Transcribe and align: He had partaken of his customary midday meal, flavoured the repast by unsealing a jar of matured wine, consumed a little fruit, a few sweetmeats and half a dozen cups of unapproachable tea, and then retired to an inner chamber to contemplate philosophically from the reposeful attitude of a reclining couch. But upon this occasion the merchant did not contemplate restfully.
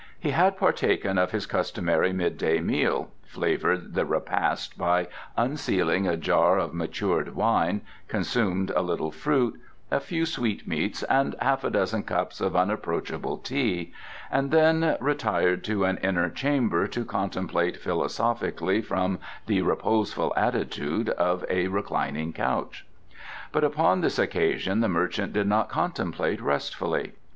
He 0.19 0.31
had 0.31 0.57
partaken 0.57 1.19
of 1.19 1.29
his 1.29 1.45
customary 1.45 2.11
midday 2.11 2.59
meal, 2.59 3.11
flavoured 3.27 3.93
the 3.93 4.03
repast 4.03 4.75
by 4.75 5.07
unsealing 5.37 6.07
a 6.07 6.17
jar 6.17 6.57
of 6.57 6.73
matured 6.73 7.35
wine, 7.35 7.81
consumed 8.07 8.71
a 8.75 8.81
little 8.81 9.11
fruit, 9.11 9.61
a 9.91 9.99
few 9.99 10.25
sweetmeats 10.25 11.03
and 11.03 11.35
half 11.39 11.63
a 11.63 11.69
dozen 11.69 12.01
cups 12.01 12.41
of 12.41 12.55
unapproachable 12.55 13.37
tea, 13.37 13.93
and 14.31 14.49
then 14.49 14.97
retired 14.99 15.63
to 15.65 15.83
an 15.85 15.97
inner 15.97 16.31
chamber 16.31 16.87
to 16.87 17.05
contemplate 17.05 17.77
philosophically 17.77 18.81
from 18.81 19.19
the 19.45 19.61
reposeful 19.61 20.33
attitude 20.35 21.09
of 21.09 21.45
a 21.47 21.67
reclining 21.67 22.33
couch. 22.33 22.87
But 23.51 23.63
upon 23.63 24.01
this 24.01 24.17
occasion 24.17 24.79
the 24.79 24.89
merchant 24.89 25.33
did 25.33 25.45
not 25.45 25.69
contemplate 25.69 26.41
restfully. 26.41 27.11